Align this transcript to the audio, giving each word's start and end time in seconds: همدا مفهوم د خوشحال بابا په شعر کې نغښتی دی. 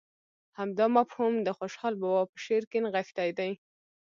همدا 0.59 0.85
مفهوم 0.97 1.33
د 1.43 1.47
خوشحال 1.57 1.93
بابا 2.01 2.21
په 2.31 2.37
شعر 2.45 2.63
کې 2.71 2.77
نغښتی 2.85 3.29
دی. 3.39 3.51